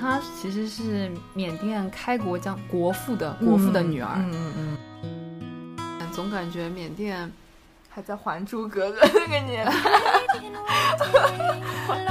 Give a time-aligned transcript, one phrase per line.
[0.00, 4.08] 她其实是缅甸开国将国父的国父的女儿。
[4.16, 4.78] 嗯嗯
[5.76, 7.30] 嗯，总感觉缅甸
[7.90, 9.72] 还在《还珠格格》那个年代，
[11.86, 12.02] 方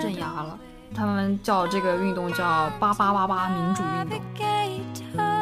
[0.00, 0.58] 镇压了。
[0.94, 4.18] 他们叫这个运动叫“八八八八民主运动”，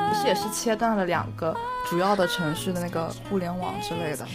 [0.09, 1.57] 不是也是切断了两个
[1.89, 4.27] 主要的城市的那个互联网之类的。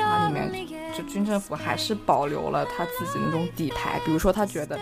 [0.00, 0.50] 它里面
[0.92, 4.76] 就军政府还是保留了他自己那种底牌，比如说他觉得。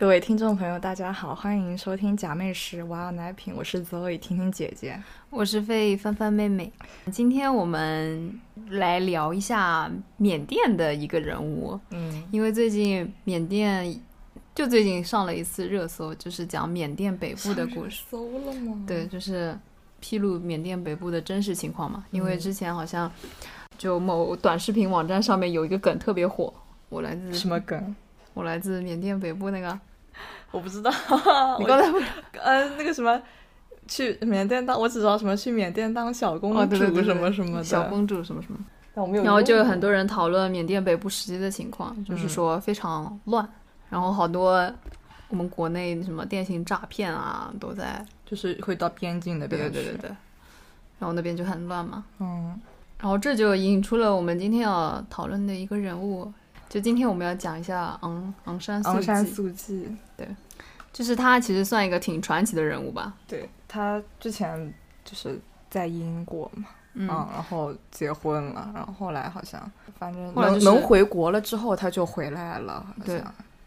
[0.00, 6.72] 各位听众朋友，大家好，欢迎收听假妹食娃娃奶品，我是 Zoe 听听姐姐，我是费帆帆妹妹。
[7.12, 8.40] 今天我们
[8.70, 13.94] 来聊一下缅甸的一个人物，嗯，因为最近缅甸
[14.54, 18.02] 就最近上了一次热搜，就是讲缅甸北部的故事。
[18.10, 18.82] 搜了吗？
[18.86, 19.54] 对，就是
[20.00, 22.06] 披露缅甸北部的真实情况嘛。
[22.10, 23.12] 因为之前好像
[23.76, 26.50] 就某短视频网站上面有一个梗特别火，
[26.88, 27.94] 我来自什么梗？
[28.32, 29.78] 我来自缅甸北部那个。
[30.50, 30.90] 我不知道，
[31.58, 31.98] 你刚才不
[32.40, 33.20] 呃那个什么
[33.86, 38.58] 去缅甸当，我只知道什么去缅甸当小公主什么什么的，小公主什么什么。
[38.92, 39.22] 但我没有。
[39.22, 43.48] 然后就有很多人讨论缅甸北部实际的情况，就是说非常乱，
[43.88, 44.68] 然后好多
[45.28, 50.10] 我们国内什么电信诈骗啊都在，就是会到边境那边对对对对，
[50.98, 52.04] 然后那边就很乱嘛。
[52.18, 52.60] 嗯，
[52.98, 56.32] 然后这就引出了我们今天要讨论的一个人物。
[56.70, 60.24] 就今天我们要讲一下昂昂山昂山素季，对，
[60.92, 63.12] 就是他其实算一个挺传奇的人物吧。
[63.26, 64.72] 对他之前
[65.04, 65.36] 就是
[65.68, 69.60] 在英国嘛，嗯，然后结婚了，然后后来好像
[69.98, 73.20] 反正能能回国了之后他就回来了，对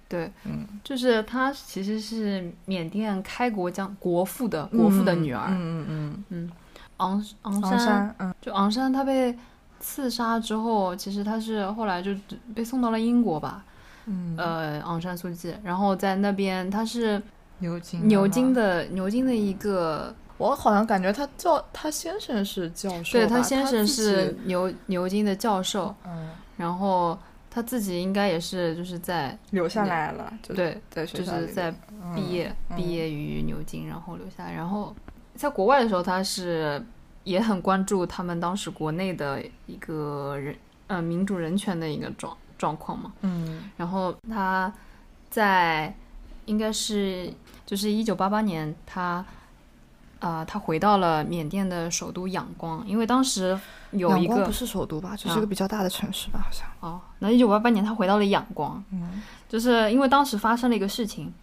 [0.08, 6.52] 对，嗯，就是他其实是缅甸开国将国父的国父的女儿，嗯嗯嗯嗯，
[6.98, 9.38] 昂昂山，嗯，就昂山他被。
[9.84, 12.16] 刺杀之后，其实他是后来就
[12.56, 13.62] 被送到了英国吧，
[14.06, 17.22] 嗯，呃，昂山素季，然后在那边他是
[17.60, 27.20] 牛津牛津的牛津的一个，我好像感觉他教他先生是教授，对他先生是牛牛津的教授，嗯，然后
[27.52, 31.70] 他自己应该也是就是在留下来了，对，在就是在
[32.16, 34.96] 毕业毕业于牛津，然后留下来，然后
[35.36, 36.82] 在国外的时候他是。
[37.24, 40.56] 也很关注他们当时国内的一个人，
[40.88, 43.14] 呃，民主人权的一个状状况嘛。
[43.22, 43.70] 嗯。
[43.78, 44.72] 然后他
[45.30, 45.96] 在
[46.46, 47.34] 应该是
[47.66, 49.26] 就是一九八八年，他
[50.20, 53.58] 啊，他回到了缅甸的首都仰光，因为当时
[53.92, 56.68] 有一个不是首都吧，就是一个比较大的城市吧，好像。
[56.82, 61.34] 哦，那一九八八年他回到了仰光，嗯，就是因为当时发生了一个事情，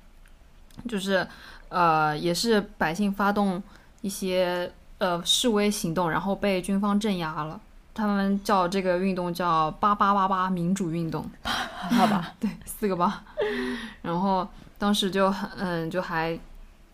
[0.87, 1.27] 就是
[1.71, 3.63] 呃，也是百姓发动
[4.03, 4.71] 一些。
[5.01, 7.59] 呃，示威行动，然后被军方镇压了。
[7.95, 12.35] 他们叫这个运动叫“八八八八民主运动 ”，好吧？
[12.39, 13.25] 对，四个八。
[14.03, 14.47] 然后
[14.79, 16.39] 当时就很，嗯，就还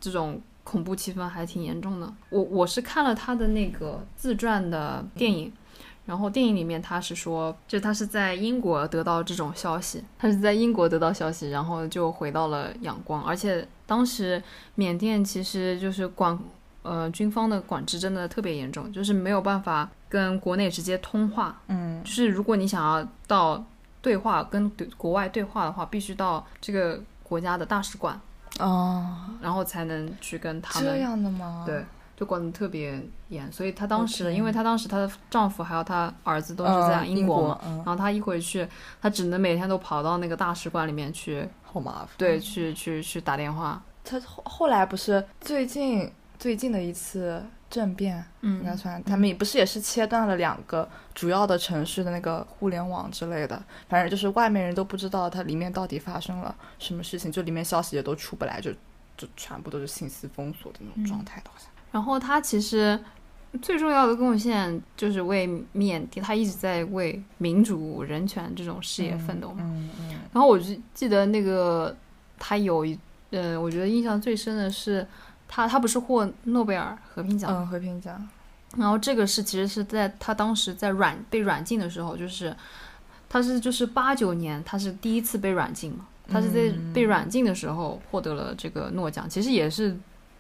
[0.01, 2.13] 这种恐怖气氛还挺严重的。
[2.31, 5.53] 我我是看了他的那个自传的电影，
[6.07, 13.23] 然后电影里面他是说，就他是在英国得到这种消息，他是在英国得到消息，然后就回到了仰光。
[13.25, 14.41] 而且当时
[14.77, 16.39] 缅甸其实就是管。
[16.87, 21.61] 呃，军方的管制真的特别严重，就是没有办法跟国内直接通话。
[21.67, 23.65] 嗯，就是如果你想要到
[24.01, 28.21] 对话跟国外对话的话，必须到这个国家的大使馆
[28.61, 29.05] 哦，
[29.41, 30.89] 然后才能去跟他们。
[30.89, 31.65] 这样的吗？
[31.67, 31.85] 对，
[32.17, 33.51] 就管得特别严。
[33.51, 38.67] 所以她当时，因为她当时她的丈夫还有她儿子都是在英国嘛，然后她一回去，
[39.03, 42.09] 她只能每天都跑到那个大使馆里面去，好麻烦。
[42.17, 43.83] 对，去去去打电话。
[44.05, 46.09] 她后后来不是最近。
[46.39, 58.71] 最近的一次政变，嗯，应该算他们也不是也是切断了两个主要的城市的那个互联网之类的，反正就是外面人都不知道它里面到底发生了什么事情，就里面消息也都出不来，就
[59.17, 61.69] 就全部都是信息封锁的那种状态，好像。
[61.91, 62.99] 然后他其实
[63.61, 69.57] 最重要的贡献就是为缅甸，他一直在为民主人权这种事业奋斗嘛。
[69.61, 70.09] 嗯嗯。
[70.33, 71.97] 然后我就记得那个
[72.39, 72.99] 他有一，
[73.31, 75.07] 嗯，我觉得印象最深的是。
[75.49, 78.29] 他他不是获诺贝尔和平奖，嗯，和平奖。
[78.77, 82.55] 然后这个是其实是在他当时在软被软禁的时候，就是
[83.29, 89.97] 他是就是八九年，他是第一次被软禁嘛，他是在被软禁的时候获得了这个诺奖，其实也是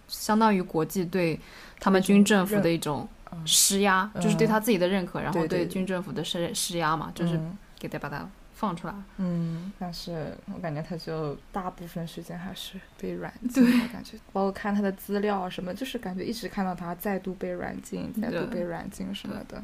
[0.08, 1.38] 相当于国际对
[1.80, 3.08] 他们军政府的一种
[3.44, 7.40] 施压，就是对他自己的认可，然后对军政府的施施压嘛，就是
[7.78, 8.28] 给他把他。
[8.58, 19.62] 放出来，嗯，但是我感觉他就大部分时间还是被软禁，对，感觉包括看他的资料什么，就是感觉一直看到他再度被软禁，再度被软禁什么的，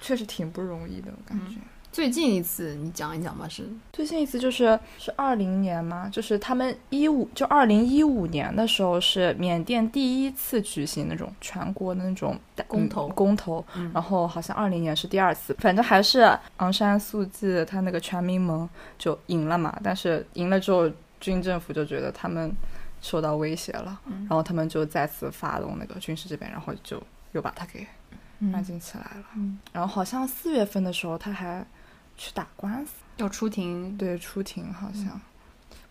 [0.00, 1.56] 确实挺不容易的，我感觉。
[1.96, 6.10] 最近一次你讲一讲吧，是最近一次就是是二零年吗？
[6.12, 12.38] 就是他们一五就二零一五年的时候是缅甸第一次举行那种全国的那种
[12.68, 22.54] 公投嗯公投，嗯然后好像二零年是第二次，反正还是昂山素季他那个全民盟就赢了嘛，但是赢了之后，军政府就觉得他们
[23.00, 27.02] 受到威胁了，嗯然后他们就再次发动那个军事这边，然后就
[27.32, 27.86] 又把他给
[28.52, 29.24] 安静起来了。
[29.36, 31.66] 嗯然后好像四月份的时候他还
[32.16, 33.96] 去打官司，要出庭。
[33.96, 35.20] 对，出庭好像。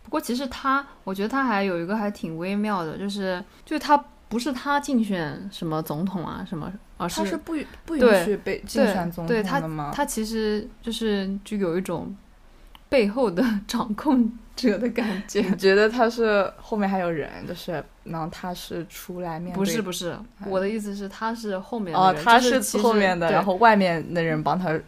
[0.02, 3.96] 不过其实他，我觉得他还有一个还挺微妙的，就是就是他
[4.28, 9.90] 不是他竞选什么总统啊什么，而是他是不允不允许被竞选总对他统的吗？
[9.92, 12.14] 他其实就是就有一种
[12.88, 15.40] 背后的掌控者的感觉。
[15.40, 24.78] 你觉得他是后面还有人，就是然后他是出来面对不是不是，我的意思是他是后面的哦，他是后面的，然后外面的人帮他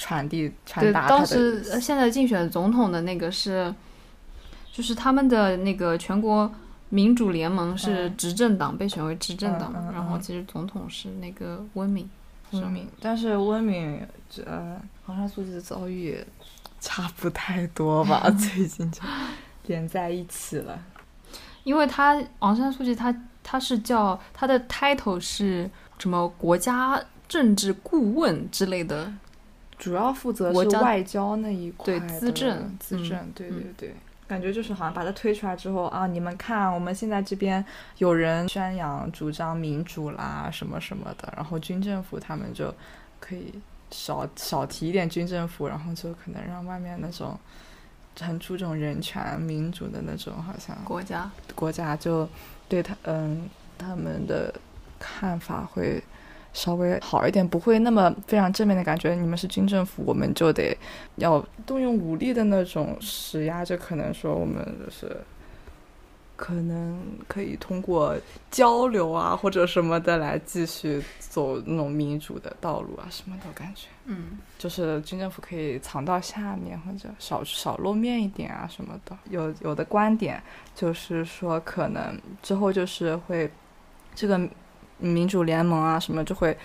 [0.00, 3.72] 传递传对，达当时呃现在竞选总统的那个是，
[4.72, 6.50] 就是他们的那个全国
[6.88, 8.16] 民主联盟是嗯。
[8.16, 10.20] 执政党，被选为执政党，嗯嗯然后嗯。
[10.22, 12.08] 其实总统是那个温敏，
[12.52, 14.00] 温敏，但是温敏
[14.46, 16.18] 呃昂山素季的遭遇
[16.80, 19.02] 差不太多吧， 最近就
[19.66, 20.82] 连在一起了。
[21.64, 26.98] 因为他昂山素季他他是叫他的 title 是什么国家
[27.28, 29.12] 政治顾问之类的，
[29.80, 33.94] 主要负责是外交那一块对资政嗯资政，对对嗯对。
[34.28, 37.64] 感觉就是好像把他推出来之后啊，你们看，我们现在这边
[37.98, 42.72] 有人宣扬主张民主啦，什么什么的，然后军政府他们就
[43.18, 43.52] 可以
[43.90, 47.36] 少少提一点军政府，然后就可能让外面那种
[48.20, 52.28] 很注重人权、民主的那种，好像国家国家就
[52.68, 54.54] 对他嗯他们的
[55.00, 56.00] 看法会
[56.52, 59.14] 稍微好一点，不会那么非常正面的感觉。
[59.14, 60.76] 你们是军政府，我们就得
[61.16, 65.16] 要动用武力的那种施压，就可能说我们就是
[66.36, 68.16] 可能可以通过
[68.50, 73.88] 交流啊或者什么的来继续走那种民主的道路啊什么的，感觉。
[74.06, 79.16] 嗯就是军政府可以藏到下面，或者少少露面一点啊什么的。
[79.28, 80.42] 有有的观点
[80.74, 83.48] 就是说，可能之后就是会
[84.14, 84.40] 这个
[85.00, 86.56] 民主联盟啊什么就会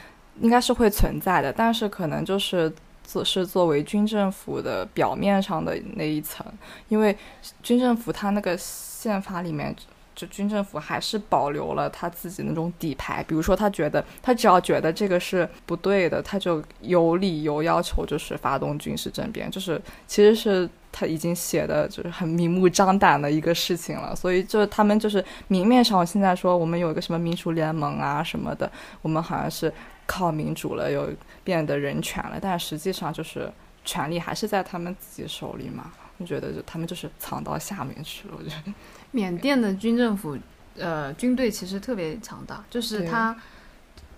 [0.42, 2.72] 应该是会存在的，但是可能就是
[3.04, 6.46] 做是作为军政府的表面上的那一层，
[6.90, 7.18] 因为
[7.64, 9.76] 军政府它那个宪法里面。
[10.16, 28.72] 就军政府还是保留了他自己那种底牌，比如说他觉得他只要觉得这个是不对的，他就有理由要求就是发动军事政变，就是其实是他已经写的就是很明目张胆的一个事情了，所以就是他们就是明面上现在说我们有一个什么民主联盟啊什么的，
[29.02, 29.72] 我们好像是
[30.06, 31.10] 靠民主了，有
[31.44, 33.52] 变得人权了，但实际上就是
[33.84, 35.92] 权力还是在他们自己手里嘛。
[36.18, 38.74] 我觉得就他们就是藏到下面去了，我觉得。
[39.16, 40.38] 缅甸的军政府，
[40.78, 43.34] 呃，军队其实特别强大，就是对它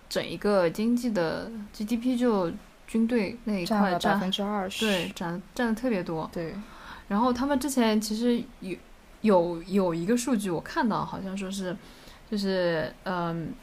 [0.10, 2.52] 整一个经济的 GDP 就
[2.88, 4.84] 军队那一占了百块占分之二十。
[4.84, 6.28] 对占占的特别多。
[6.34, 6.56] 对，
[7.10, 8.76] 然后他们之前其实有
[9.22, 11.78] 有有一个数据我看到，好像说是
[12.32, 13.54] 就是嗯，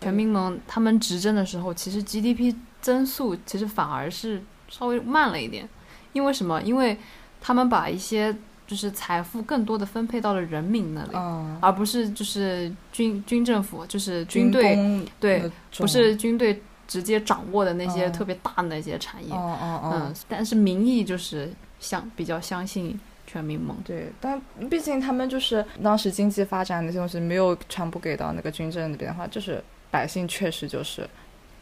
[0.00, 5.68] 全民盟他们执政的时候，其实 GDP 增速其实反而是稍微慢了一点，
[6.12, 6.62] 因为什么？
[6.62, 6.96] 因为
[7.40, 11.10] 他们把一些就是财富更多的分配到了人民那里。
[11.14, 19.34] 嗯，而不是就是军军政府，就是军队，工对不是军队直接掌握的那些嗯特别大的那些产业。
[19.34, 23.76] 嗯，但是民意就是相比较相信全民盟。
[23.84, 24.40] 对，但
[24.70, 31.08] 毕竟他们就是当时经济发展那些东西没有全部给到那个军政那边的话，就是百姓确实就是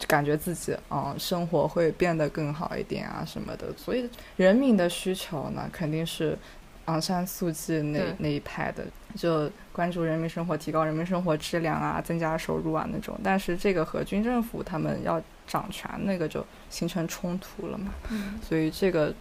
[0.07, 6.37] 感觉自己嗯生活会变得更好一点啊什么的，所以人民的需求呢肯定是
[6.85, 8.85] 昂山素季那那一派的，
[9.15, 19.13] 就关注人民生活、提高人民生活质量啊、增加收入啊那种，但是这个和军政府他们要掌权那个就形成冲突了嘛，嗯所以这个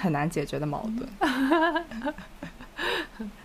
[0.00, 2.14] 很难解决的矛盾。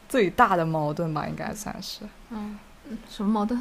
[0.08, 2.60] 最大的矛盾吧，应该算是，嗯，
[3.10, 3.60] 什么矛盾？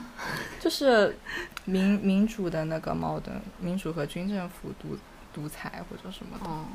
[0.60, 1.16] 就是
[1.64, 4.98] 民民主的那个矛盾，民主和军政府独
[5.32, 6.44] 独裁或者什么的。
[6.50, 6.66] 哦，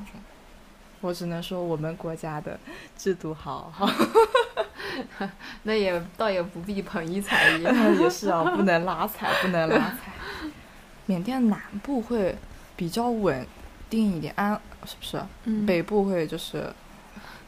[1.02, 2.60] 我只能说我们国家的
[2.98, 3.88] 制度好，好
[5.64, 7.64] 那也倒也不必捧一踩一。
[8.02, 10.12] 也是啊，不能拉踩，不能拉踩。
[11.06, 12.36] 缅甸南部会
[12.76, 13.46] 比较稳
[13.90, 15.22] 定一点，安是不是？
[15.46, 16.72] 嗯，北部会就是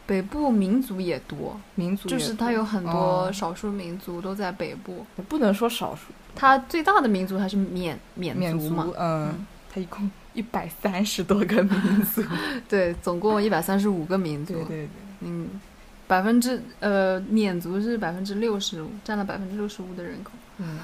[0.06, 5.06] 北部民族也多，民族，就是它有很多哦少数民族都在北部。
[5.18, 12.24] 也不能说少数它最大的民族还是缅缅缅族嘛，嗯，它一共一百三十多个民族。
[12.70, 14.54] 对，总共一百三十五个民族。
[14.54, 14.90] 对对对，
[15.22, 15.50] 嗯，
[16.08, 20.32] 百分之呃缅族是百分之六十五，占了百分之六十五的人口。
[20.58, 20.80] 嗯，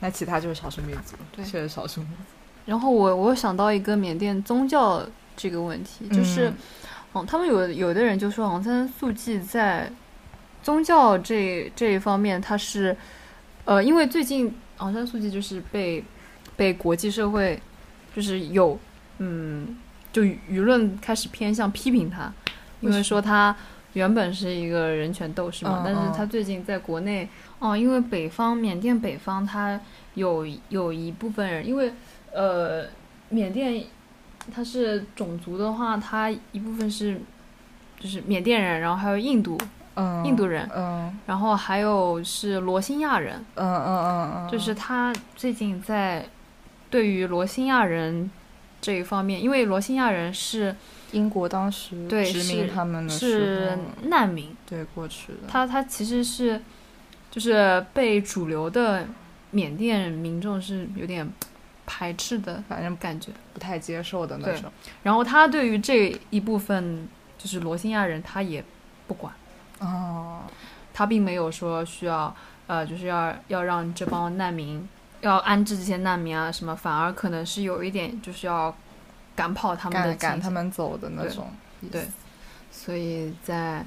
[0.00, 2.16] 那其他就是少数民族，对确实少数民族。
[2.64, 5.04] 然后我我想到一个缅甸宗教
[5.36, 6.56] 这个问题，就是，嗯
[7.14, 9.90] 嗯，他们有有的人就说昂山素季在
[10.62, 12.96] 宗教这这一方面，他是，
[13.64, 16.04] 呃，因为最近昂山素季就是被
[16.56, 17.60] 被国际社会
[18.14, 18.78] 就是有
[19.18, 19.76] 嗯，
[20.12, 22.32] 就舆论开始偏向批评他，
[22.80, 23.54] 因为说他
[23.94, 26.12] 原本是一个人权斗士嘛，嗯但是嗯。
[26.12, 27.28] 他最近在国内，
[27.58, 29.80] 哦，因为北方缅甸北方他
[30.14, 31.92] 有有一部分人，因为
[32.32, 32.86] 呃，
[33.28, 33.84] 缅甸
[34.52, 37.20] 他是种族的话，他一部分是
[38.00, 39.56] 就是缅甸人，然后还有印度，
[39.94, 41.16] 嗯，印度人嗯。
[41.26, 46.26] 然后还有是罗兴亚人，嗯嗯嗯嗯，就是他最近在
[46.92, 48.30] 对于罗兴亚人
[48.80, 50.76] 这一方面，因为罗兴亚人是
[51.12, 56.60] 英国当时对殖民是他们的时是，难民，对过去的，他他其实是
[57.30, 59.06] 就是被主流的
[59.50, 61.28] 缅甸民众是有点
[61.86, 63.32] 排斥的反正感觉。
[63.54, 64.70] 不太接受的那种。
[65.02, 67.08] 然后他对于这一部分
[67.38, 68.64] 就是罗兴亚人，他也
[69.06, 69.32] 不管，
[69.78, 70.40] 哦，
[70.94, 72.34] 他并没有说需要
[72.66, 74.88] 呃，就是要要让这帮难民
[75.22, 78.72] 要安置这些难民啊什么，反而可能是有一点就是要
[79.34, 80.40] 赶跑他们的赶赶。
[80.40, 81.50] 他们走的那种。
[81.90, 82.06] 对
[82.70, 83.84] 所以在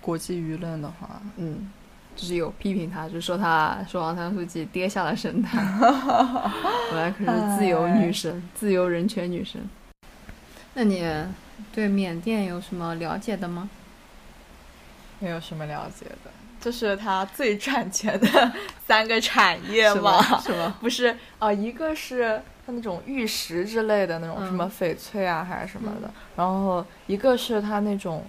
[0.00, 1.70] 国际舆论的话，嗯，
[2.16, 5.62] 就是有批评他，就说他说王三书记跌下了神坛，
[6.90, 9.60] 本来可是自由女神、自由人权女神。
[10.74, 11.06] 那你
[11.72, 13.68] 对缅甸有什么了解的吗？
[15.20, 16.30] 没有什么了解的。
[16.64, 18.52] 这是他最赚钱的
[18.86, 20.18] 三个产业是吗？
[20.30, 20.40] 吗？
[20.40, 20.74] 是吗？
[20.80, 28.24] 不是啊、一个是它那种玉石之类的那种，嗯什么翡翠啊还是什么的，然后一个是它那种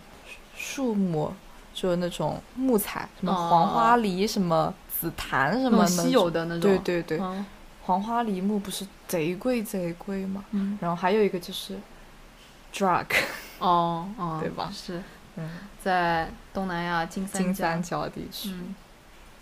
[0.54, 1.34] 树木，
[1.74, 6.62] 就是那种木材，什么哦黄花梨、什么紫檀什么稀有，的那种。
[6.62, 7.46] 对对对，嗯
[7.84, 10.44] 黄花梨木不是贼贵贼贵吗？
[10.52, 11.78] 嗯，然后还有一个就是
[12.74, 13.06] drug，
[13.60, 15.02] 哦哦， 对吧是
[15.38, 15.50] 嗯，
[15.84, 17.46] 在东南亚金三角。
[17.46, 18.50] 金三角地区。
[18.50, 18.76] 嗯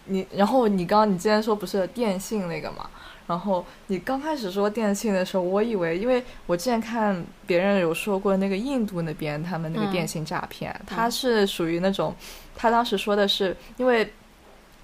[0.06, 2.90] 你然后你刚刚你之前说不是电信那个嘛？
[3.26, 12.14] 然后你刚开始说电信的时候，我以为，因为我之前看别人有说过那个印度那边他们那个嗯电信诈骗，他是属于那种，
[12.54, 14.12] 他当时说的是因为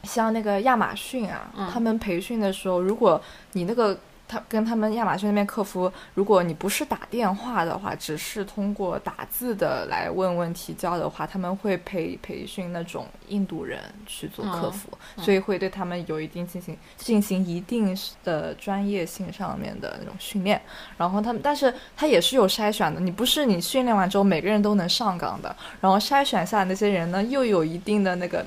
[0.04, 4.00] 像那个亚马逊啊，嗯他们培训的时候，如果你那个
[4.30, 20.62] 他跟他们亚马逊那边客服，如果你不是打电话的话，只是通过打字的来问问题交的话，他们会培培训那种印度人去做客服，嗯所以会对他们有一定进行进行一定的专业性上面的那种训练。
[20.96, 28.46] 然后他们，但是他也是有筛选的，你不是你训练完之后每个人都能上岗的，然后筛选下来那些人呢，又有一定的那个。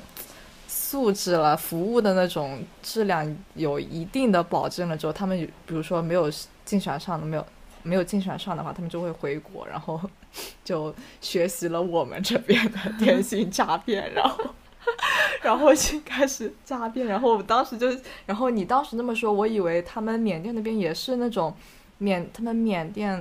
[0.92, 6.30] 素质了，服务的那种质量有一定的保证了之后，他们比如说没有
[6.66, 7.46] 竞选上的，没有
[7.82, 9.98] 没有竞选上的话，他们就会回国，然后
[10.62, 14.44] 就学习了我们这边的电信诈骗，然后
[15.40, 17.88] 然后就开始诈骗，然后我当时就，
[18.26, 21.54] 然后你当时那么说，我以为他们缅甸那边也是那种
[21.96, 23.18] 缅他们缅甸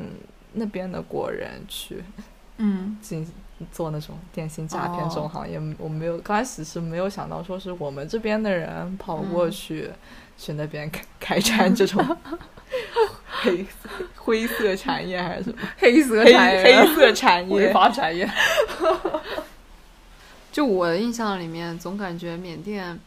[0.56, 2.04] 那边的国人去
[2.62, 2.98] 嗯。
[3.02, 3.28] 进
[3.72, 5.30] 做那种电信诈骗这种哦。
[5.30, 9.90] 行业，我没有刚开始是没有想到说是我们这边的人跑过嗯去、
[10.38, 12.04] 去那边开开展这种
[13.44, 18.28] 黑色灰色产业还是什么 黑色产业黑色产业违法产业。
[20.52, 23.00] 就我的印象里面，总感觉缅甸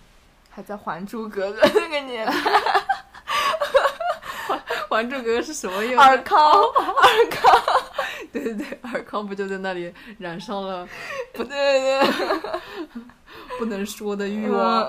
[0.50, 2.32] 还在《还珠格格》那个年代，
[4.88, 6.38] 《还珠格格》是什么用尔康
[8.42, 10.86] 对对对，尔康不就在那里染上了
[11.32, 11.48] 不对
[11.80, 12.60] 对对，
[13.58, 14.82] 不能说的欲嗯望？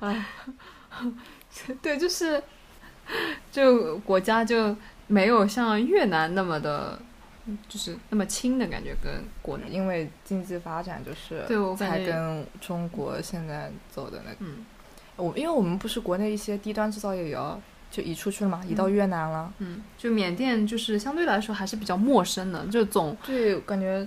[0.00, 0.24] 嗯
[1.02, 1.16] 嗯
[1.82, 2.42] 对，就是
[3.52, 4.74] 就国家就
[5.06, 6.98] 没有像越南那么的，
[7.68, 9.64] 就是那么轻的感觉，跟国内。
[9.68, 11.44] 因为经济发展就是
[11.76, 14.64] 才跟中国现在走的那个，嗯
[15.16, 17.58] 我因为我们不是国内一些低端制造业也要
[17.90, 24.06] 就移出去了嘛，移到嗯越南了，嗯，就缅甸就是相对来说还是比较陌生的，就总对，感觉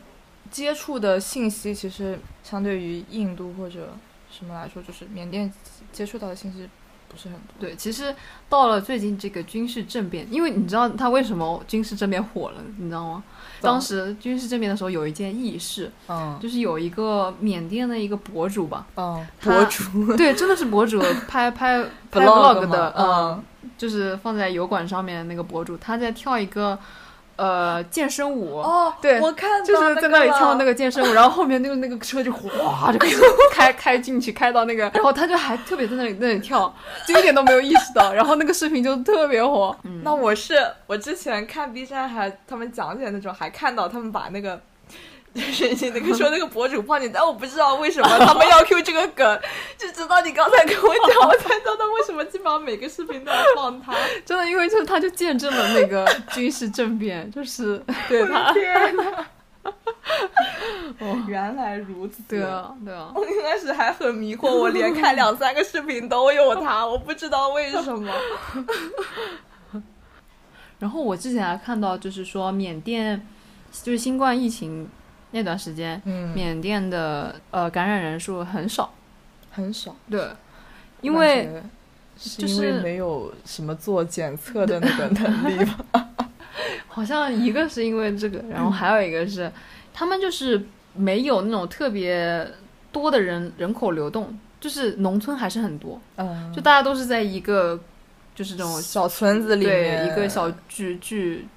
[0.51, 3.93] 接触的信息其实相对于印度或者
[4.31, 5.51] 什么来说，就是缅甸
[5.91, 6.69] 接触到的信息
[7.07, 7.53] 不是很多。
[7.59, 8.13] 对，其实
[8.47, 13.23] 到了最近这个军事政变，因为你知道他为什么军事政变火了，你知道吗？
[13.61, 23.43] 当时军事政变的时候有一件轶事，嗯就是有一个缅甸的一个博主吧，嗯，博主对，真的是博主 拍拍拍 vlog vlog 的，嗯，
[23.77, 26.77] 就是放在油管上面那个博主，他在跳一个
[27.39, 33.09] 呃健身舞，哦，对我看到就是在那里跳那个个健身舞， 然后后面那个那个车就哗就开
[33.51, 36.71] 开开进去，开到那个，然后他就还特别在那里那里跳，
[37.07, 39.75] 就一点都没有意识到，然后那个视频就特别火。
[39.83, 40.55] 嗯，那我是
[40.85, 44.59] 我之前看 B 站还他们讲解那种，还看到他们把那个。
[45.33, 49.41] 就是你那个说那个博主放进，但我不知道为什么 他们要 Q 这个梗，
[49.77, 53.93] 就直到你刚才跟我讲，我才知道他为什么基本上每个视频都要放他。
[54.25, 59.27] 真的，因为就是他就见证了那个 军事政变，就是对 他，天哪！
[61.27, 62.23] 原来如此。
[62.27, 68.11] 对啊，对啊，我一开始还很迷惑，我连看两三个视频都有他，我不知道为什么。
[70.79, 73.21] 然后我之前还看到，就是说缅甸
[73.83, 74.89] 就是新冠疫情
[75.31, 76.33] 那段时间，嗯。
[76.33, 78.91] 缅甸的呃感染人数很少，
[79.51, 80.27] 很少，对，
[81.01, 81.49] 因为
[82.17, 86.05] 就是因为没有什么做检测的那个能力吧。
[86.87, 89.49] 好像一个是因为这个，然后还有一个是
[89.93, 90.61] 他们就是
[90.93, 92.45] 没有那种特别
[92.91, 96.51] 多的人人口流动，就是农村还是很多，嗯。
[96.53, 97.79] 就大家都是在一个
[98.35, 100.05] 就是这种小村子里面。
[100.05, 101.47] 对一个小聚聚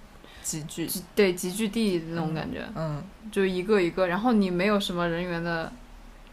[0.42, 5.72] 集聚，集对集聚地那种感觉，嗯就一个一个，然后你没有什么人员的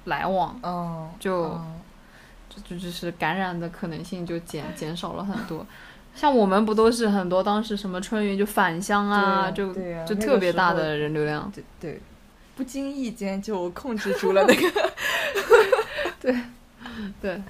[0.06, 1.80] 来往，嗯，就嗯
[2.50, 5.66] 就就就是感染的可能性就减减少了很多。
[6.16, 9.74] 像我们不都是很多当时什么春运就返乡啊，就
[10.06, 11.50] 就特别大的人流量。
[11.54, 12.02] 对对，
[12.56, 14.92] 不经意间就控制住了那个。
[16.20, 16.36] 对
[17.22, 17.42] 对，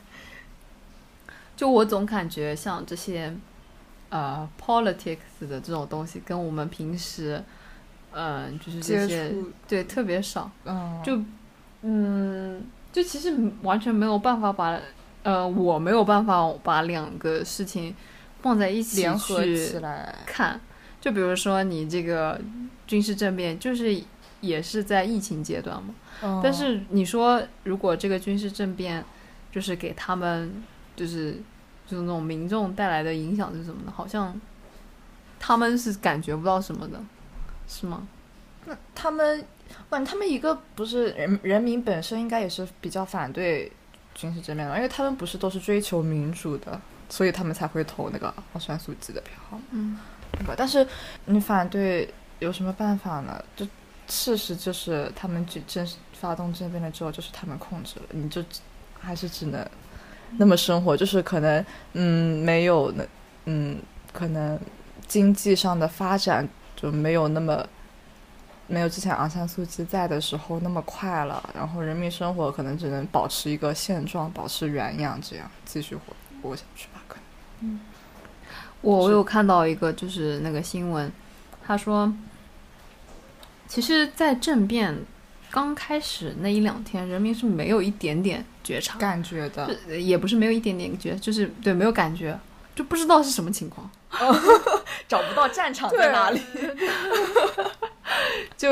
[1.55, 3.33] 就我总感觉像这些
[4.09, 7.43] 呃 politics 的这种东西，跟我们平时
[8.11, 9.33] 嗯、呃就是这些
[9.67, 10.49] 对特别少。
[10.65, 11.21] 嗯，就
[11.81, 14.79] 嗯，就其实完全没有办法把
[15.23, 17.95] 呃，我没有办法把两个事情
[18.41, 20.59] 放在一起联合起来，看。
[21.01, 22.39] 就比如说你这个
[22.87, 24.01] 军事政变，就是
[24.41, 25.93] 也是在疫情阶段嘛。
[26.21, 29.03] 嗯但是你说，如果这个军事政变
[29.51, 30.61] 就是给他们
[30.95, 31.41] 就是
[31.89, 33.91] 就是那种民众带来的影响是什么呢？
[33.95, 34.39] 好像
[35.39, 37.01] 他们是感觉不到什么的，
[37.67, 38.07] 是吗？
[38.65, 39.43] 那他们，
[39.89, 43.71] 问他们一个不是人人民本身应该也是比较反对
[44.13, 49.97] 军事政变的，因为他们不是都是追求民主的，所以他们才会投那个奥酸素季的票，嗯，
[50.33, 50.53] 对吧？
[50.55, 50.85] 但是
[51.25, 53.43] 你反对有什么办法呢？
[53.55, 53.65] 就
[54.07, 58.43] 事实就是他们正正发动政变了之后，就是他们控制了，你就
[58.99, 59.65] 还是只能
[60.37, 63.03] 那么生活，就是可能嗯没有那
[63.45, 63.79] 嗯
[64.13, 64.59] 可能
[65.07, 67.65] 经济上的发展就没有那么。
[68.71, 76.13] 没有之前昂山素季在的时候那么快了，然后人民生活可能只能保持一个现状，保持原样，这样继续活
[76.43, 77.01] 活下去吧。
[77.07, 77.23] 可能
[77.61, 77.79] 嗯
[78.81, 81.11] 我我有看到一个就是那个新闻，
[81.65, 82.13] 他说，
[83.67, 84.99] 其实，在政变
[85.51, 92.37] 刚开始那一两天，人民是没有一点点觉察，感觉的，也不是没有一点点觉，就是对没有感觉，
[92.75, 93.89] 就不知道是什么情况，
[95.07, 96.41] 找不到战场在哪里。
[98.57, 98.69] 就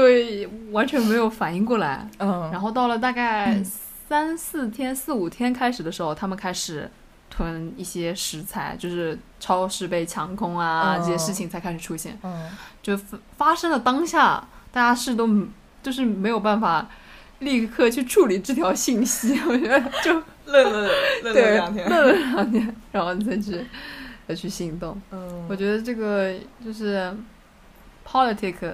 [0.71, 2.07] 完全没有反应过来。
[2.19, 6.89] 嗯，然后到了大概三四天、四五天开始的时候，他们开始
[7.29, 12.17] 囤一些食材，就是超市被抢空啊，嗯这些事情才开始出现。
[12.23, 12.49] 嗯，
[12.81, 15.27] 就发发生的当下，大家是都
[15.87, 16.85] 就是没有办法
[17.39, 20.89] 立刻去处理这条信息，我觉得就愣了
[21.23, 23.65] 愣了两天愣了两天，然后再去
[24.27, 25.01] 再去行动。
[25.11, 27.09] 嗯，我觉得这个就是
[28.05, 28.65] politics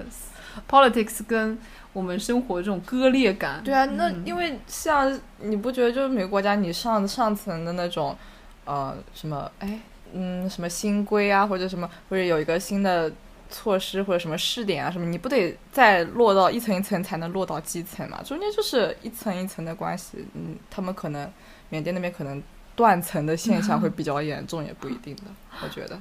[0.68, 1.56] politics 跟
[1.92, 8.16] 我们生活这种割裂感，对啊，那嗯因为像你不觉得就是每个国家你上上层的那种，
[8.64, 9.78] 呃，什么哎，
[10.12, 13.12] 嗯，什么新规啊，或者什么，或者有一个新的
[13.54, 18.20] 措施或者什么试点啊什么，你不得再落到一层一层才能落到基层嘛？
[18.24, 21.30] 中间就是一层一层的关系，嗯，他们可能
[21.68, 22.42] 缅甸那边可能
[22.74, 25.22] 断层的现象 会比较严重，也不一定的，
[25.62, 26.00] 我觉得，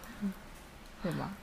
[1.04, 1.36] 对吗？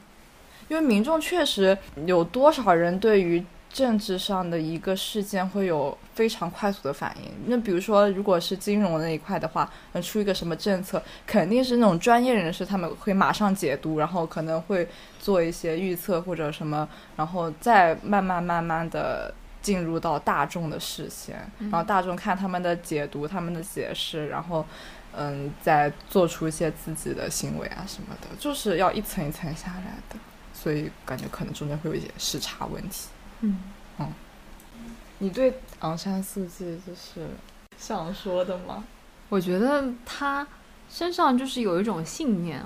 [0.69, 7.33] 因为民众确实有多少人对于政治上的一个事件会有非常快速的反应。
[7.47, 19.33] 那比如说，如果是金融那一块的话，嗯出一个什么政策，肯定是那种专业人士他们会马上解读，然后可能会做一些预测或者什么，然后再慢慢慢慢的。
[19.63, 24.65] 进入到大众的视线，然后大众看他们的解读、他们的解释，然后
[25.15, 30.17] 嗯，再做出一些自己的行为啊什么的，就是要一层一层下来的，
[30.55, 33.09] 所以感觉可能中间会有一些时差问题。
[33.41, 33.59] 嗯。
[33.99, 34.13] 嗯，
[35.19, 37.29] 你对昂山素季就是
[37.77, 38.85] 想说的吗？
[39.29, 40.47] 我觉得他
[40.91, 42.63] 身上就是有一种信念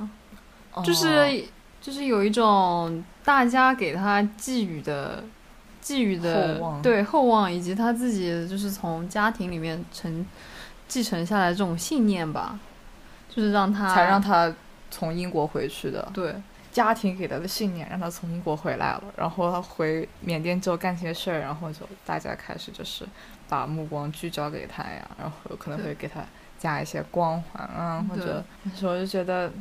[0.82, 1.44] 就是
[1.80, 5.22] 就是有一种大家给他寄予的
[5.80, 10.24] 寄予的对厚望，以及他自己就是从家庭里面承
[10.88, 12.58] 继承下来这种信念吧，
[13.28, 14.52] 就是让他才让他
[14.90, 16.08] 从英国回去的。
[16.14, 16.34] 对
[16.74, 23.06] 家庭给他的信念让他从英国回来了，然后他回缅甸之后干些事儿，然后就大家开始就是
[23.48, 26.24] 把目光聚焦给他呀，然后可能会给他
[26.58, 29.52] 加一些光环啊，或者那时候就觉得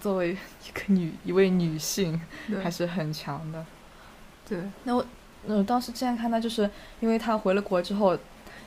[0.00, 2.20] 作为一个女一位女性
[2.60, 3.64] 还是很强的。
[4.48, 4.58] 对。
[4.82, 5.06] 那我
[5.46, 8.18] 那我当时之前看他，就是因为他回了国之后，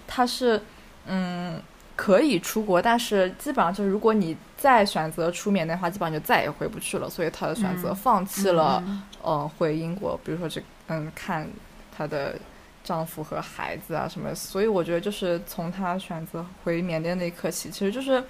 [0.07, 0.61] 他是
[1.07, 1.61] 嗯
[1.95, 8.83] 可以出国，但是基本上就是如果你再选择出缅甸的话，基本上就再也回不去了，所以他的选择嗯放弃了。
[8.85, 11.49] 嗯呃，回英国，比如说这嗯，看
[11.97, 12.35] 她的
[12.83, 18.23] 丈夫和孩子啊什么，所以我觉得就是从她选择回缅甸那一刻起，其实就是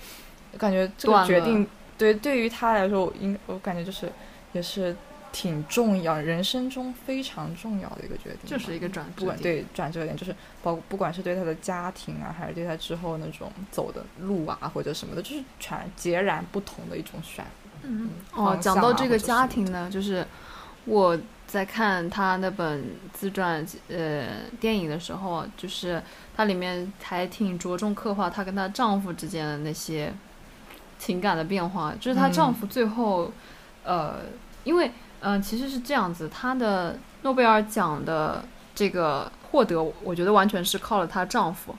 [0.57, 4.09] 感觉这个决定对对于她来说，我应我感觉就是
[4.53, 4.95] 也是
[5.37, 17.43] 挺重要，人生中非常重要的一个决定，就是一个转不管折点，对转折点，就是包不管是对他的家庭啊，还是对他之后那种走的路啊或者什么的，就是全截然不同的一种选
[17.83, 20.25] 嗯嗯哦，讲到这个家庭呢，就是
[20.85, 24.27] 我在看他那本自传呃
[24.61, 26.01] 电影的时候，就是
[26.33, 30.13] 它里面还挺着重刻画她跟她丈夫之间的那些
[30.97, 31.93] 情感的变化。
[31.99, 33.31] 就是她嗯丈夫最后，
[33.83, 34.21] 呃，
[34.63, 34.89] 因为
[35.25, 41.75] 嗯、呃其实是这样子，她的诺贝尔奖的这个获得，我觉得完全是靠了她丈夫，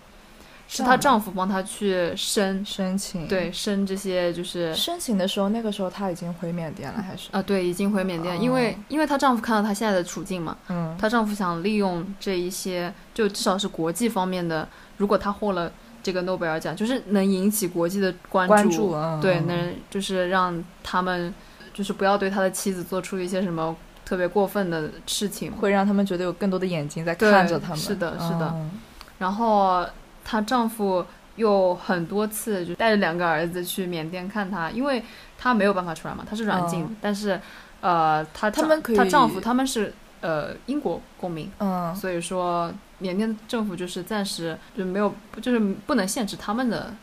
[0.68, 15.70] 是她丈夫帮她去申，申请对申这些就是申请的时候，那个时候她已经回缅甸了，还是啊，对，已经回缅甸，因为哦因为她丈夫看到她现在的处境嘛，嗯她丈夫想利用这一些，就至少是国际方面的，如果她获了
[16.02, 19.46] 这个诺贝尔奖，就是能引起国际的关注，关注嗯对，嗯。
[19.46, 21.32] 能就是让他们
[21.76, 27.76] 就是不要对他的妻子做出一些什么特别过分的事情，会让他们觉得有更多的眼睛在看着他们。
[27.76, 28.50] 是的是的。
[28.54, 28.70] 嗯。
[29.18, 29.86] 然后
[30.24, 35.04] 她丈夫又很多次就带着两个儿子去缅甸看她，因为
[35.36, 36.96] 她没有办法出来嘛，她是软禁，嗯。
[36.98, 37.38] 但是
[37.82, 41.94] 呃，她丈他们她丈夫他们是呃英国公民，嗯。
[41.94, 46.94] 所以说缅甸政府就是暂时就没有，就是不能限制他们的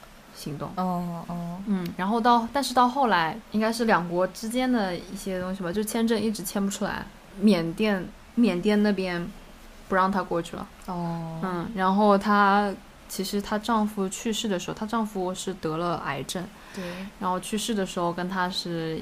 [0.44, 0.70] 行动。
[0.76, 7.06] 哦哦嗯，然后到但是到后来应该是两国之间的一些东西吧，就签证一直签不出来，
[7.40, 9.26] 缅甸缅甸那边
[9.88, 10.68] 不让她过去了。
[10.88, 12.74] 哦嗯，然后她
[13.08, 16.84] 其实她丈夫去世的时候，她丈夫是得了癌症，对，
[17.20, 19.00] 然后去世的时候跟她是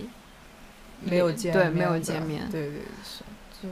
[1.01, 3.23] 没有见对没有见面，对对是
[3.63, 3.69] 就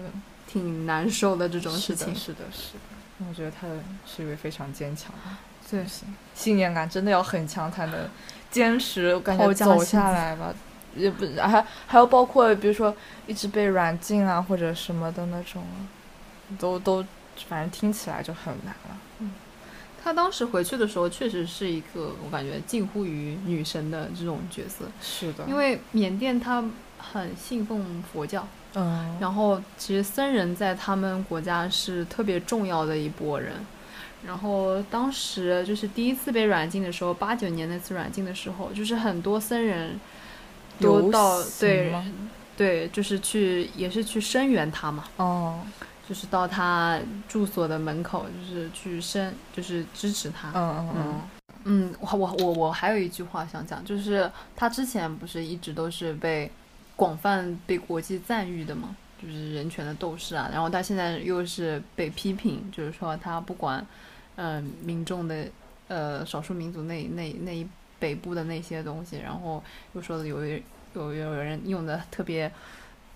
[0.48, 2.14] 挺难受的这种事情。
[2.14, 3.26] 的是的是的。
[3.28, 3.68] 我觉得她
[4.06, 5.30] 是一位非常坚强的
[5.70, 5.80] 对。
[5.82, 7.96] 女性，信念感真的要很强才能
[8.50, 10.54] 坚持，我感觉走下来吧。
[10.96, 12.94] 也不还还有包括比如说
[13.28, 15.64] 一直被软禁啊或者什么的那种，
[16.58, 17.06] 都都
[17.48, 18.98] 反正听起来就很难了。
[19.20, 19.32] 嗯，
[20.04, 25.46] 他当时回去的时候，确实是一个我感觉近乎于女神的这种角色，是的。
[25.48, 26.64] 因为缅甸他
[26.98, 33.54] 很信奉佛教，嗯，然后其实僧人在他们国家是特别重要的一波人。
[34.26, 40.00] 然后当时就是第一次被软禁的时候，八九年那次软禁的时候，就是很多僧人
[40.80, 41.94] 都到对
[42.58, 45.62] 对，就是去也是去声援他嘛，哦，
[46.08, 50.52] 就是到他住所的门口，就是去声，就是支持他。
[50.54, 51.22] 嗯嗯嗯，
[51.64, 56.52] 嗯，我我我我还有一句话想讲，就是他之前不是一直都是被
[56.98, 63.88] 广泛被国际赞誉的嘛，就是人权的斗士啊，然后他现在又是被批评，就是说他不管嗯、
[64.40, 65.48] 呃民众的
[65.90, 67.68] 呃少数民族那那那一
[68.00, 69.62] 北部的那些东西，然后
[69.94, 70.58] 又说的有有
[70.94, 72.50] 有有人用的特别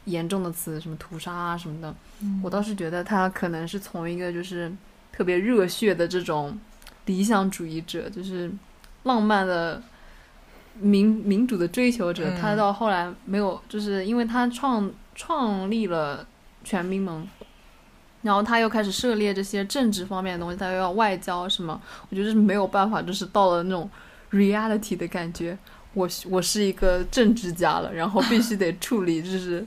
[0.03, 1.95] 严重的词，什么屠杀啊什么的，
[2.43, 4.69] 我倒是觉得他可能是从一个就是
[5.13, 6.59] 特别热血的这种
[7.05, 8.51] 理想主义者，就是
[9.03, 9.81] 浪漫的
[10.81, 16.27] 民民主的追求者，嗯他到后来没有，就是因为他创创立了
[16.65, 17.25] 全民盟。
[18.23, 23.88] 然后他又开始涉猎这些政治方面的东西，他又要外交什么，我觉得是没有办法，就是到了那种
[24.31, 25.55] reality 的感觉。
[25.93, 29.63] 我是我是一个政治家了，然后必须得 处理就是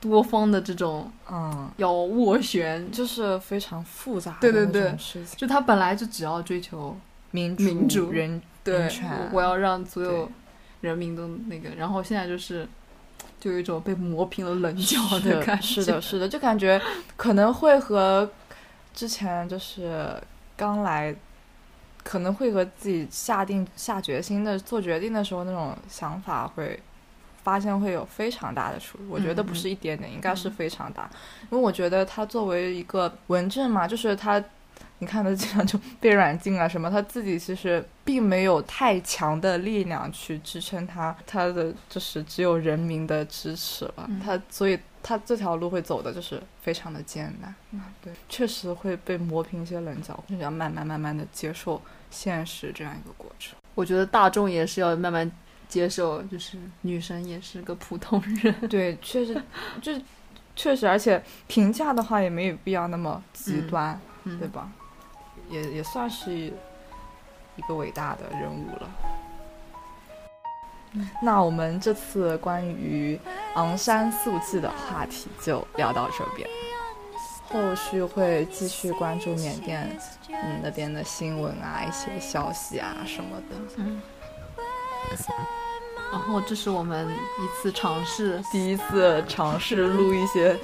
[0.00, 6.96] 多方的这种嗯，要斡旋，就是非常复杂的那对对对种事情，就他本来就只要追求
[7.32, 10.30] 民主民主人对我权我要让所有
[10.82, 12.68] 人民都那个，然后现在就是
[13.38, 16.80] 就有一种被磨平了棱角的感觉，是的，是的，就感觉
[17.16, 18.30] 可能会和
[18.94, 20.14] 之前就是
[20.56, 21.14] 刚来，
[22.02, 26.78] 可能会和自己下定下决心的做决定的时候那种想法会。
[27.46, 31.08] 发现会有非常大的出入，我觉得不是一点点，应该是非常大。
[31.42, 34.42] 因为我觉得他作为一个文正嘛，就是他，
[34.98, 51.80] 你看他经常就 被软禁啊什么，他自己其实并没有太强的力量去支撑他，他的就是只有人民的支持了，嗯他所以他这条路会走的就是非常的艰难，嗯对，确实会被磨平一些棱角，就是要慢慢慢慢的接受
[52.10, 53.56] 现实这样一个过程。
[53.74, 55.30] 我觉得大众也是要慢慢
[55.68, 58.52] 接受，就是女神也是个普通人。
[58.68, 59.40] 对，确实，
[59.82, 60.00] 就是
[60.56, 64.72] 确实，而且评价的话也没有必要那么极端，嗯对吧？
[65.48, 68.90] 也也算是一个伟大的人物了。
[71.20, 73.20] 那我们这次关于
[73.54, 76.48] 昂山素季的话题就聊到这边，
[77.44, 83.56] 后续会继续关注缅甸嗯那边的新闻啊、一些消息啊什么的。
[83.76, 84.00] 嗯。
[86.12, 90.56] 然后这是我们一次尝试，第一次尝试录一些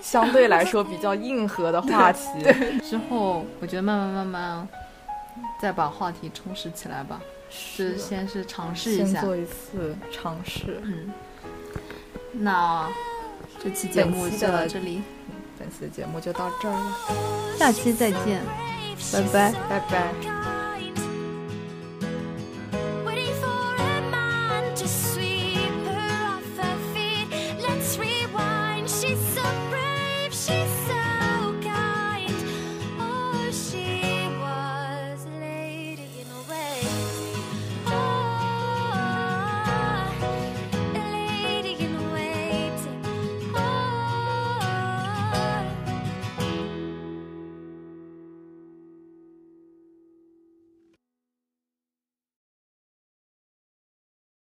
[0.00, 2.20] 相对来说比较硬核的话题。
[2.82, 4.68] 之后我觉得慢慢慢慢
[5.60, 7.20] 再把话题充实起来吧。
[7.50, 10.80] 是先是尝试一下，先做一次尝试。
[10.84, 11.10] 嗯，
[12.32, 12.86] 那
[13.62, 15.02] 这期节目就到这里，
[15.58, 18.42] 本期的节目就到这儿了，下期再见，
[19.12, 20.57] 拜拜，拜拜。